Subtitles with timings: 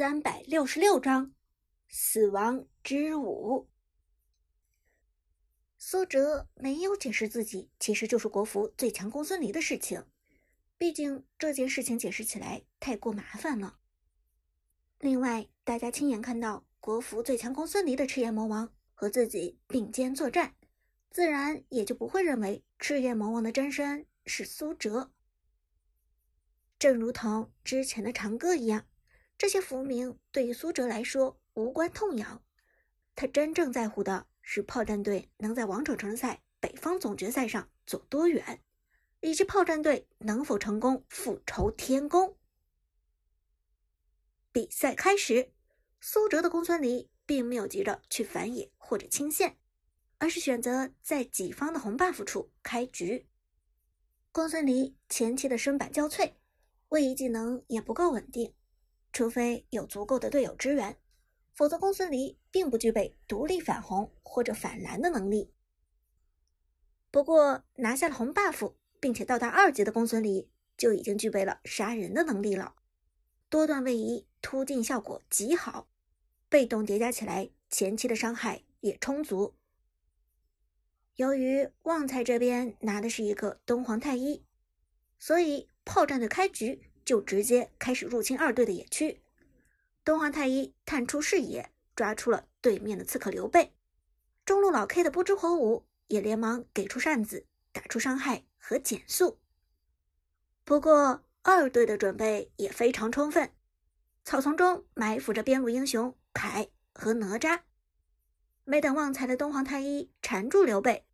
[0.00, 1.34] 三百六十六章
[1.86, 3.68] 死亡之舞。
[5.76, 10.06] 苏哲没有解释自己其实就是国服最强公孙离的事情，
[10.78, 13.76] 毕竟这件事情解释起来太过麻烦了。
[15.00, 20.54] 另外，大家亲眼看到国服最强公孙离的赤焰魔王和自己并肩作战，
[21.10, 25.12] 自然也就不会认为赤焰魔王的真身是苏哲。
[26.78, 28.86] 正如同之前的长歌一样，
[29.40, 32.42] 这些浮名对于苏哲来说无关痛痒，
[33.16, 38.62] 他真正在乎的是炮战队能在王者城赛北方总决赛上走多远，
[39.20, 42.36] 以及炮战队能否成功复仇天宫。
[44.52, 45.50] 比赛开始，
[46.02, 49.56] 苏哲的公孙离并没有急着去反野或者清线，
[50.18, 53.26] 而是选择在己方的红 buff 处开局。
[54.32, 56.36] 公孙离前期的身板较脆，
[56.90, 58.52] 位移技能也不够稳定，
[59.12, 60.96] 除非有足够的队友支援，
[61.52, 65.52] 否则公孙离并不具备独立反红或者反蓝的能力。
[67.10, 72.74] 不过拿下了红 buff，并且到达二级的公孙离就已经具备了杀人的能力了，
[73.48, 74.26] 多段位移。
[74.42, 75.86] 突进效果极好，
[76.48, 79.54] 被动叠加起来，前期的伤害也充足。
[81.16, 84.42] 由于旺财这边拿的是一个东皇太一，
[85.18, 89.20] 所以炮战队开局就直接开始入侵二队的野区。
[90.04, 93.74] 东皇太一探出视野，抓出了对面的刺客刘备。
[94.44, 99.40] 中路老 K 的不知火舞也连忙给出扇子，打出伤害和减速。
[100.64, 103.50] 不过二队的准备也非常充分。
[104.22, 107.62] 草丛中埋伏着边路英雄凯和哪吒，
[108.62, 111.04] 没等旺财的东皇太一缠住刘备，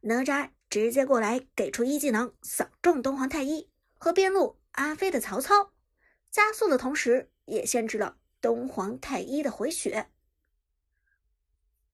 [0.00, 5.72] 哪吒直接过来给出一技能扫中东皇太一和边路阿飞的曹操，
[6.30, 10.10] 加速的同时也限制了东皇太一的回血。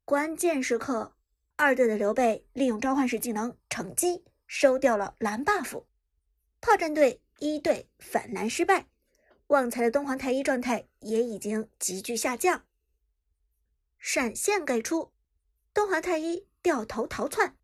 [0.05, 1.15] 关键时刻，
[1.57, 5.85] 二队的刘备利用召唤师技能乘机收掉了蓝 buff，
[6.61, 8.87] 炮战队一队反蓝失败。
[9.49, 12.65] 旺财的东皇太一状态也已经急剧下降，
[13.99, 15.13] 闪现给出，
[15.73, 17.57] 东皇太一掉头逃窜，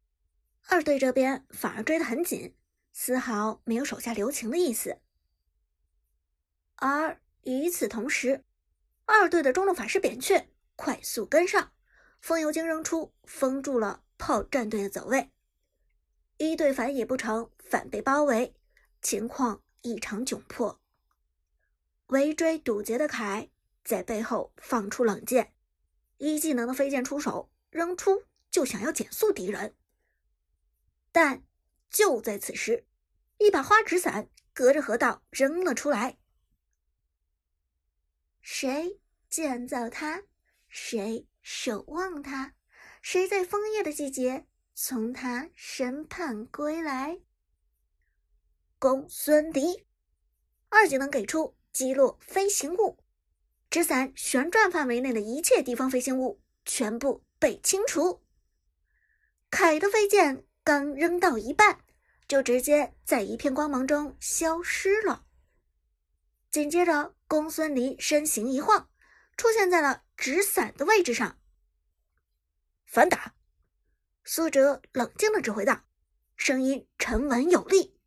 [0.68, 2.54] 二队这边反而追得很紧，
[3.02, 5.00] 丝毫没有手下留情的意思。
[6.76, 8.44] 而与此同时，
[9.06, 11.72] 二队的中路法师扁鹊快速跟上，
[12.20, 15.30] 风油精扔出，封住了炮战队的走位，
[16.36, 18.54] 一队反野不成，反被包围，
[19.00, 20.78] 情况异常窘迫。
[22.08, 23.48] 围追堵截的凯
[23.82, 25.54] 在背后放出冷箭，
[26.18, 29.74] 一技能的飞剑出手，扔出就想要减速敌人。
[31.10, 31.42] 但
[31.88, 32.84] 就在此时，
[33.40, 36.18] 一把花纸伞隔着河道扔了出来。
[38.40, 40.24] 谁建造它？
[40.68, 42.54] 谁守望它？
[43.00, 47.18] 谁在枫叶的季节从他身畔归来？
[48.78, 49.86] 公孙离，
[50.68, 51.56] 二技能给出。
[51.72, 52.98] 击落飞行物，
[53.70, 58.24] 纸伞旋转范围内的一切敌方飞行物全部被清除。
[59.50, 61.78] 凯的飞剑刚扔到一半，
[62.30, 65.26] 就直接在一片光芒中消失了。
[66.48, 68.88] 紧接着，公孙离身形一晃，
[69.36, 71.40] 出现在了纸伞的位置上。
[72.86, 73.34] 反打！
[74.22, 75.82] 苏哲冷静的指挥道，
[76.36, 77.98] 声音沉稳有力，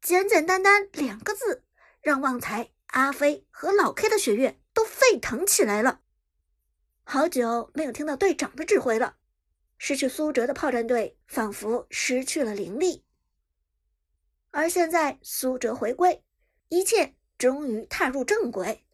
[0.00, 1.64] 简简单单两个字。
[2.00, 6.02] 让旺财、阿飞和老 K 的血液都沸腾起来了。
[7.02, 9.16] 好久没有听到队长的指挥了，
[9.82, 13.02] 失去苏哲的炮战队仿佛失去了灵力。
[14.50, 16.22] 而现在苏哲回归，
[16.68, 18.84] 一切终于踏入正轨。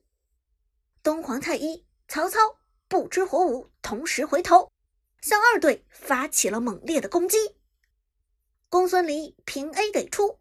[1.02, 2.38] 东皇太一、曹操、
[2.86, 4.70] 不知火舞同时回头，
[5.20, 7.36] 向二队发起了猛烈的攻击。
[8.68, 10.38] 公孙离平 A 给出。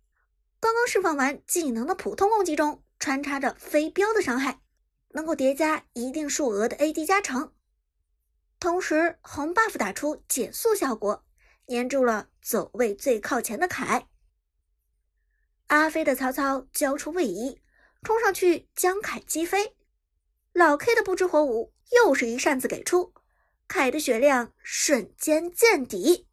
[0.59, 4.62] 刚刚释放完技能的普通攻击中穿插着飞镖的伤害，
[5.09, 7.55] 能够叠加一定数额的 AD 加成。
[8.65, 11.23] 同时红 buff 打出减速效果，
[11.67, 14.07] 粘住了走位最靠前的凯。
[15.67, 17.62] 阿飞的曹操交出位移，
[18.01, 19.77] 冲上去将凯击飞。
[20.51, 23.13] 老 K 的不知火舞又是一扇子给出，
[23.67, 26.27] 凯的血量瞬间见底。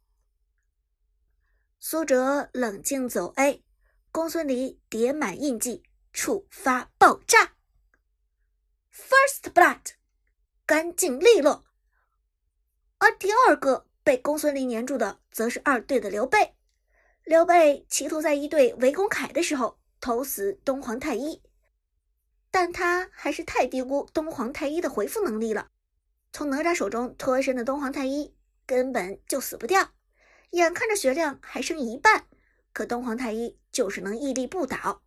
[1.79, 3.63] 苏哲冷静走 A。
[4.11, 7.53] 公孙离叠满印记，触发爆炸
[8.91, 9.91] ，First Blood，
[10.65, 11.65] 干净利落。
[13.03, 16.55] 而第二个被公孙离粘住的，则是二队的刘备。
[17.25, 21.41] 刘备企图在一队围攻凯的时候投死东皇太一，
[22.49, 25.67] 但他还是太低估东皇太一的回复能力了。
[26.31, 28.33] 从哪吒手中脱身的东皇太一
[28.65, 29.89] 根本就死不掉，
[30.51, 32.27] 眼看着血量还剩一半，
[32.71, 35.01] 可东皇太一就是能屹立不倒。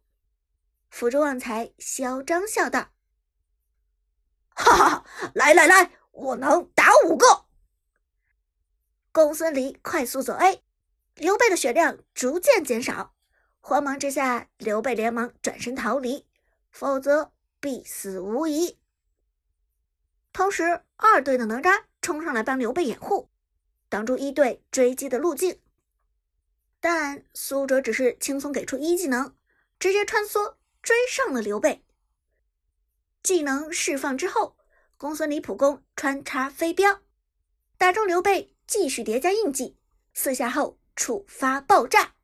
[0.90, 2.90] 辅助旺财嚣张笑道
[4.52, 5.04] ：“哈哈，
[5.34, 7.44] 来来来，我能打五个。”
[9.16, 10.62] 公孙离快速走 A，
[11.14, 13.14] 刘备的血量逐渐减少，
[13.60, 16.26] 慌忙之下，刘备连忙转身逃离，
[16.70, 18.78] 否则必死无疑。
[20.34, 23.30] 同时，二队的哪吒冲上来帮刘备掩护，
[23.88, 25.62] 挡住一队追击的路径。
[26.78, 29.34] 但苏哲只是轻松给出一技能，
[29.78, 31.82] 直接穿梭追上了刘备。
[33.22, 34.58] 技能释放之后，
[34.98, 37.00] 公孙离普攻穿插飞镖，
[37.78, 38.52] 打中刘备。
[38.66, 39.76] 继续叠加印记，
[40.12, 42.16] 四下后触发爆炸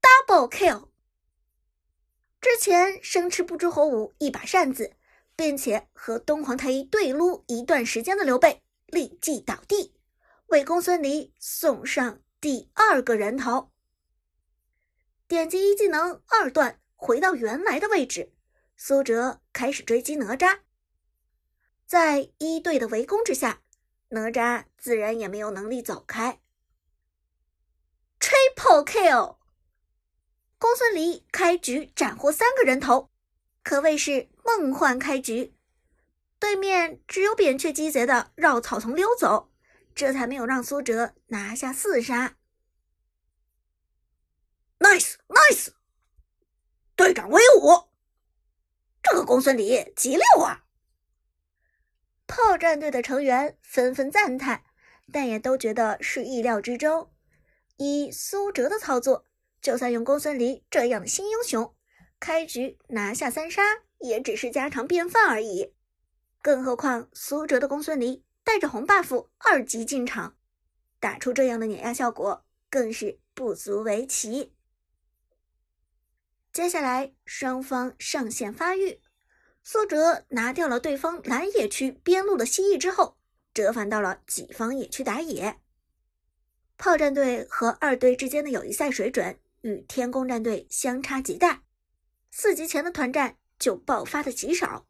[0.00, 0.88] ，double kill。
[2.40, 4.96] 之前生吃不知火舞一把扇子，
[5.36, 9.94] 并且和东皇太一对撸一段时间的刘备立即倒地，
[10.46, 13.72] 为公孙离送上第二个人头。
[15.28, 18.32] 点击一技能二段，回到原来的位置，
[18.76, 20.60] 苏哲开始追击哪吒，
[21.84, 23.63] 在一队的围攻之下。
[24.08, 26.40] 哪吒自然也没有能力走开。
[28.20, 29.36] Triple kill，
[30.58, 33.10] 公孙离开局斩获三个人头，
[33.62, 35.54] 可谓是梦幻开局。
[36.38, 39.52] 对面只有扁鹊鸡贼的绕草丛溜走，
[39.94, 42.36] 这才没有让苏哲拿下四杀。
[44.78, 45.68] Nice nice，
[46.94, 47.88] 队长威武！
[49.02, 50.63] 这个公孙离极溜啊！
[52.26, 54.64] 炮战队的成员纷纷赞叹，
[55.12, 57.10] 但也都觉得是意料之中。
[57.76, 59.24] 以苏哲的操作，
[59.60, 61.74] 就算用公孙离这样的新英雄，
[62.18, 63.62] 开局拿下三杀
[63.98, 65.74] 也只是家常便饭而已。
[66.40, 70.36] 更何况苏哲的公孙离带着红 buff 二级进场，
[71.00, 74.54] 打出这样的碾压效果，更是不足为奇。
[76.52, 79.00] 接下来，双方上线发育。
[79.66, 83.16] 苏哲拿掉了对方蓝野区边路的蜥蜴之后，
[83.54, 85.58] 折返到了己方野区打野。
[86.76, 91.62] 炮战队和二队之间的友谊赛水准与天宫战队相差极大，
[92.30, 94.86] 四级前的团战就爆发的极少，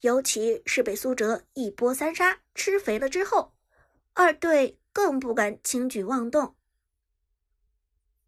[0.00, 3.54] 尤其是被苏哲一波三杀吃肥了之后，
[4.14, 6.56] 二队更不敢轻举妄动。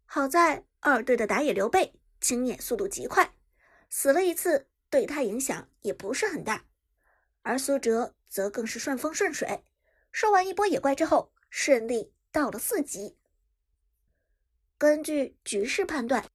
[0.05, 3.33] 好在二队的打野刘备清野速度极快，
[3.89, 4.67] 死了一次。
[4.89, 6.65] 对他影响也不是很大，
[7.41, 9.63] 而苏哲则更是顺风顺水，
[10.11, 13.17] 收完一波野怪之后，顺利到了四级。
[14.77, 16.29] 根据局势判断，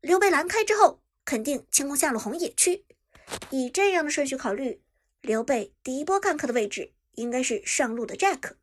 [0.00, 2.84] 刘备蓝开之后肯定清空下路红野区，
[3.50, 4.82] 以这样的顺序考虑，
[5.20, 8.56] 刘备第一波干克的位置应该是上路的 Jack。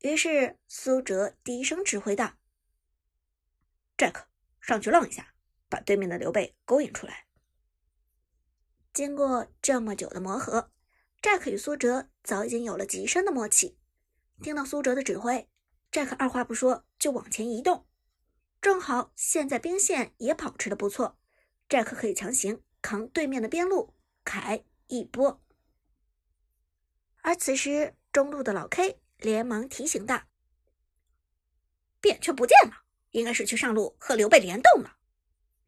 [0.00, 2.34] 于是苏哲低声指挥道
[3.96, 4.24] ：“Jack，
[4.60, 5.34] 上去浪一下，
[5.68, 7.25] 把对面的刘备勾引出来。”
[8.96, 10.70] 经过这么久的磨合
[11.20, 13.76] ，Jack 与苏哲早已经有了极深的默契。
[14.40, 15.50] 听到苏哲的指挥
[15.92, 17.86] ，Jack 二话不说就往前移动。
[18.58, 21.18] 正好现在兵线也保持的不错
[21.68, 23.92] ，Jack 可以强行扛对面的边路
[24.24, 25.42] 凯一波。
[27.20, 30.22] 而此时中路的老 K 连忙提醒道
[32.00, 34.96] ：“扁鹊不见了，应该是去上路和刘备联动了。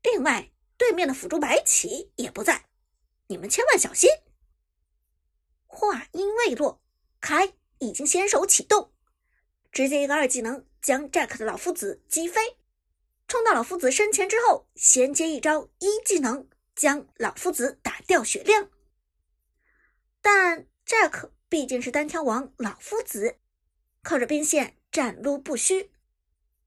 [0.02, 2.64] 另外，对面的辅助白起也不在。”
[3.28, 4.10] 你们千万小心！
[5.66, 6.82] 话音未落，
[7.20, 8.90] 凯已经先手启动，
[9.70, 12.56] 直接一个二技能将 Jack 的老夫子击飞，
[13.26, 18.70] 冲到老夫子身前之后，衔接一招一技能将老夫子打掉血量。
[20.22, 23.38] 但 Jack 毕竟是单挑王，老夫子
[24.02, 25.92] 靠着兵线战撸不虚，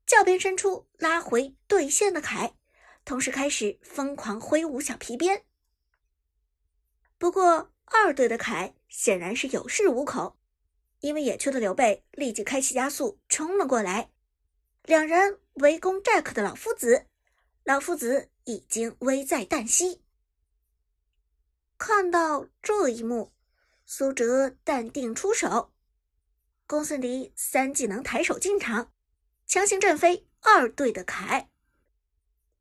[0.05, 2.53] 教鞭伸出拉回对线的凯，
[3.03, 5.43] 同时开始疯狂挥舞小皮鞭。
[7.21, 10.39] 不过，二队的凯显然是有恃无恐，
[11.01, 14.09] 因为野区的刘备立即开启加速冲了过来，
[14.85, 17.05] 两人围攻 Jack 的老夫子，
[17.63, 20.01] 老夫子已经危在旦夕。
[21.77, 23.31] 看到这一幕，
[23.85, 25.71] 苏哲淡定出手，
[26.65, 28.91] 公孙离三技能抬手进场，
[29.45, 31.51] 强行震飞二队的凯，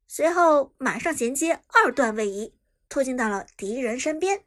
[0.07, 2.55] 随后马上衔接二段位移，
[2.91, 4.45] 突进到了敌人身边。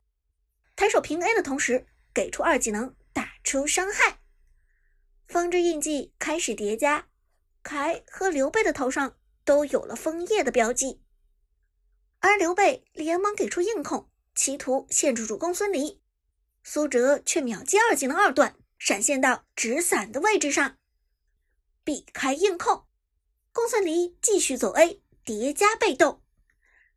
[0.76, 4.20] 抬手平 A 的同时，给出二技能打出伤害，
[5.28, 7.08] 风之印记开始叠加，
[7.62, 9.16] 凯和刘备的头上
[9.46, 11.02] 都有了枫叶的标记。
[12.20, 16.02] 而刘备连忙给出硬控，企图限制住公孙离。
[16.64, 20.78] 苏哲却秒接二技能二段，闪现到纸伞的位置上，
[21.84, 22.86] 避开硬控。
[23.52, 26.24] 公孙离继续走 A，叠加被动，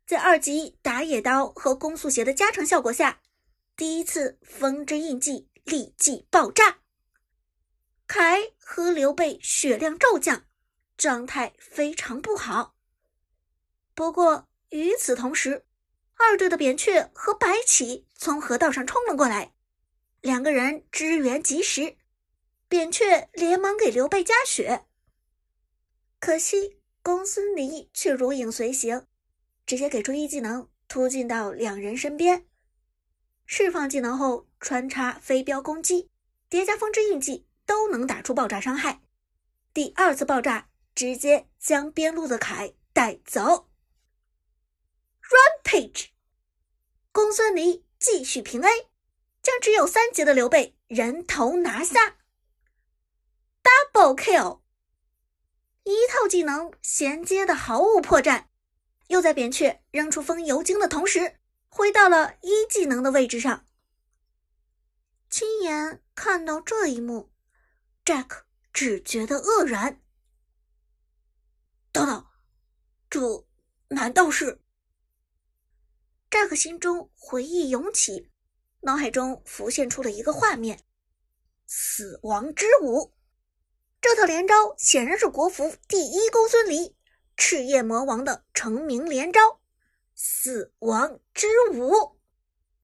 [0.05, 3.19] 在二级打野刀和攻速鞋的加成效果下，
[3.77, 6.79] 第一次风之印记立即爆炸。
[8.07, 10.47] 凯和刘备血量骤降，
[10.97, 12.75] 状态非常不好。
[13.93, 15.67] 不过与此同时，
[16.15, 19.53] 二队的扁鹊和白起从河道上冲了过来。
[20.21, 21.97] 两个人支援及时，
[22.67, 24.85] 扁鹊连忙给刘备加血。
[26.19, 29.05] 可惜公孙离却如影随形，
[29.67, 32.47] 直接给出一技能突进到两人身边，
[33.47, 36.11] 释放技能后穿插飞镖攻击，
[36.47, 39.01] 叠加风之印记都能打出爆炸伤害。
[39.73, 43.69] 第二次爆炸直接将边路的凯带走。
[45.63, 46.09] Rampage，
[47.11, 48.69] 公孙离继续平 A。
[49.39, 52.17] 将只有三级的刘备人头拿下
[53.63, 54.59] ，double kill，
[55.85, 58.47] 一套技能衔接的毫无破绽，
[59.07, 63.65] 又在扁鹊扔出风油精的同时，回到了一技能的位置上。
[65.29, 67.31] 亲眼看到这一幕
[68.05, 70.01] ，Jack 只觉得愕然。
[71.91, 72.25] 等等，
[73.09, 73.45] 这
[73.89, 74.61] 难道是
[76.29, 78.31] ？Jack 心中回忆涌起。
[78.81, 80.85] 脑海中浮现出了一个画面：
[81.65, 83.13] 死亡之舞。
[83.99, 86.95] 这套连招显然是国服第一公孙离
[87.35, 89.56] 赤焰魔王的成名连招——
[90.17, 91.45] 死亡之
[91.75, 92.16] 舞。